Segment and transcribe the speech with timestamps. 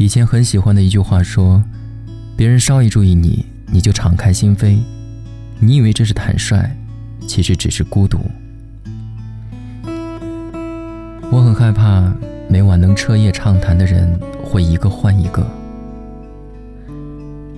[0.00, 1.62] 以前很喜欢的一句话说
[2.34, 4.78] ：“别人稍一注意你，你就敞开心扉。
[5.58, 6.74] 你以为这是坦率，
[7.26, 8.18] 其实只是孤独。”
[11.30, 12.10] 我很害怕，
[12.48, 15.46] 每晚能彻夜畅谈的人会一个换一个。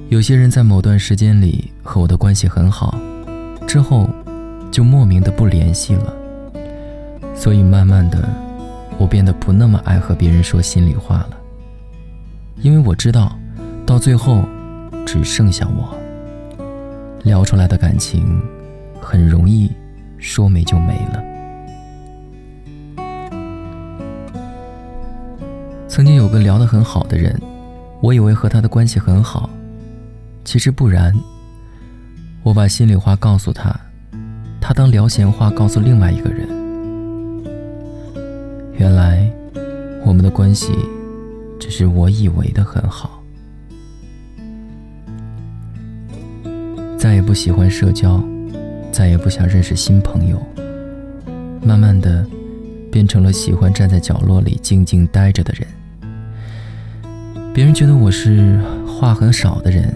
[0.09, 2.99] 有些人在某段时间里和我的关系很好，
[3.69, 4.11] 之后
[4.73, 6.13] 就莫名的不联系了。
[7.37, 8.29] 所以慢慢的，
[8.99, 11.39] 我变得不那么爱和别人说心里话了。
[12.61, 13.37] 因为我知道，
[13.85, 14.45] 到最后，
[15.07, 15.97] 只剩下我。
[17.25, 18.43] 聊出来的感情，
[19.01, 19.71] 很容易
[20.19, 21.23] 说没就没了。
[25.89, 27.41] 曾经有个聊得很好的人，
[28.01, 29.50] 我以为和他的关系很好，
[30.45, 31.13] 其实不然。
[32.42, 33.73] 我把心里话告诉他，
[34.61, 36.48] 他当聊闲话告诉另外一个人。
[38.75, 39.31] 原来，
[40.05, 40.73] 我们的关系。
[41.62, 43.22] 只是我以为的很好，
[46.98, 48.20] 再也不喜欢社交，
[48.91, 50.42] 再也不想认识新朋友。
[51.62, 52.27] 慢慢的，
[52.91, 55.64] 变成了喜欢站在角落里静静待着的人。
[57.54, 59.94] 别人觉得我是话很少的人，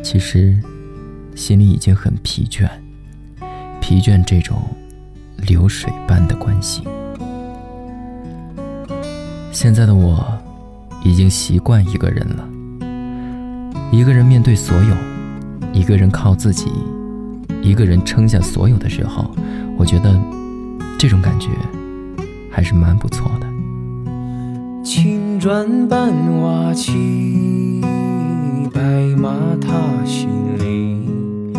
[0.00, 0.56] 其实
[1.34, 2.70] 心里已经很疲倦，
[3.80, 4.62] 疲倦这种
[5.38, 6.84] 流水般的关系。
[9.50, 10.37] 现在的我。
[11.04, 12.48] 已经习惯一个人了，
[13.90, 14.94] 一个人面对所有，
[15.72, 16.70] 一个人靠自己，
[17.62, 19.30] 一个人撑下所有的时候，
[19.78, 20.14] 我觉得
[20.98, 21.48] 这种感觉
[22.50, 23.46] 还是蛮不错的。
[24.84, 27.80] 青砖伴瓦漆，
[28.72, 28.80] 白
[29.16, 29.70] 马踏
[30.04, 31.52] 新林，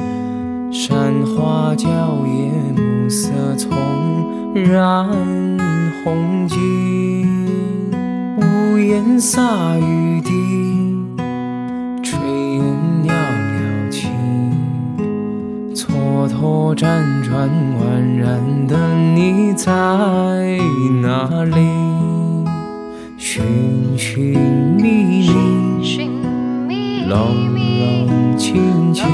[0.71, 1.87] 山花娇
[2.25, 3.71] 艳，暮色丛
[4.53, 5.07] 染
[6.03, 7.38] 红巾。
[8.79, 10.31] 屋檐洒雨滴，
[12.01, 12.15] 炊
[12.55, 12.63] 烟
[13.03, 14.07] 袅袅起，
[15.75, 18.77] 蹉跎辗转宛然的
[19.13, 19.69] 你在
[21.01, 21.59] 哪里？
[23.17, 23.43] 寻
[23.97, 24.39] 寻
[24.77, 25.27] 觅
[26.65, 27.19] 觅，冷
[27.51, 29.05] 冷清清，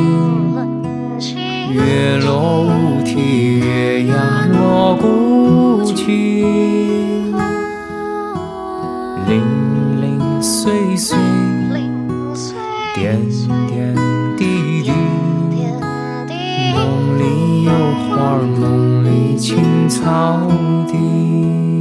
[1.74, 5.25] 月落乌啼，月牙落孤
[10.66, 11.16] 岁岁，
[12.96, 13.22] 点
[13.68, 13.96] 点
[14.36, 14.90] 滴滴，
[16.74, 17.72] 梦里有
[18.10, 20.40] 花，梦里青草
[20.88, 21.75] 地。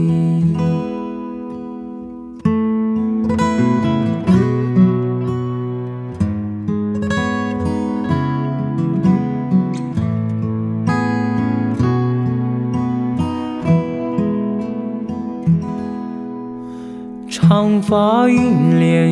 [17.46, 19.06] 长发映涟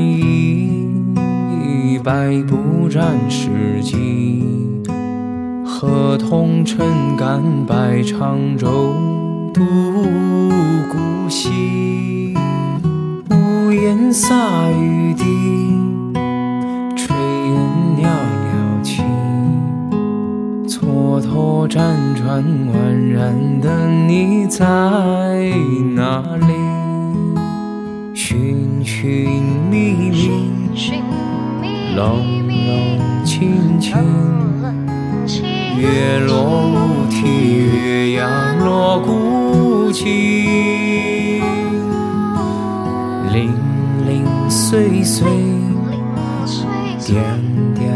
[1.94, 4.42] 漪，白布展世纪。
[5.66, 8.94] 河童撑杆摆长舟，
[9.52, 9.60] 渡
[10.90, 12.34] 古稀。
[13.28, 14.34] 屋檐洒
[14.80, 15.24] 雨滴，
[16.96, 17.54] 炊烟
[17.98, 18.08] 袅
[18.48, 19.02] 袅起。
[20.66, 24.64] 蹉跎辗转宛然的你在
[25.94, 26.51] 哪里？
[28.84, 29.28] 寻寻
[29.70, 30.50] 觅觅，
[31.94, 33.96] 冷冷清清，
[35.78, 37.20] 月落乌啼，
[37.84, 40.04] 月牙落孤井，
[43.32, 43.54] 零
[44.04, 45.28] 零碎碎，
[47.06, 47.22] 点
[47.74, 47.92] 点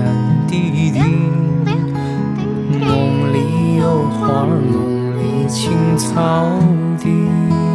[0.47, 1.01] 滴滴，
[2.79, 6.47] 梦里有花，梦里青草
[7.01, 7.66] 地。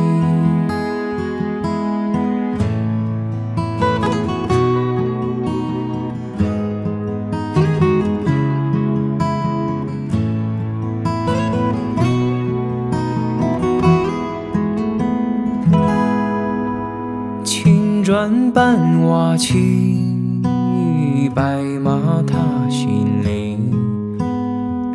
[17.44, 20.42] 青砖伴瓦漆，
[21.34, 22.38] 白马踏
[22.70, 23.58] 新林。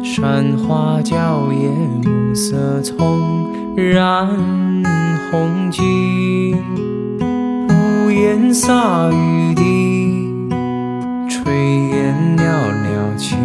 [0.05, 1.73] 山花娇艳，
[2.05, 4.27] 暮色葱染
[5.31, 6.57] 红巾。
[7.69, 10.49] 屋檐洒雨滴，
[11.29, 11.51] 炊
[11.91, 13.37] 烟袅袅起。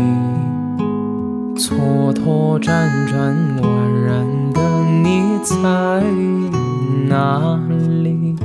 [1.56, 3.66] 蹉跎辗转宛
[4.06, 4.62] 然的
[5.04, 5.56] 你在
[7.08, 7.60] 哪
[8.04, 8.36] 里？